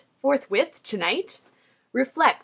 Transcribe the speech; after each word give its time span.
forthwith? 0.21 0.81
tonight? 0.81 1.41
Reflect. 1.93 2.39